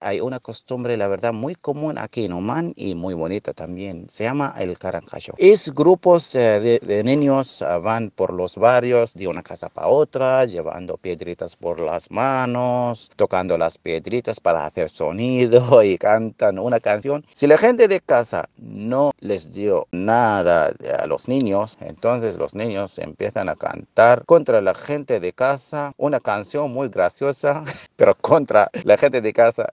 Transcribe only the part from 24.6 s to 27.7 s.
la gente de casa una canción muy graciosa,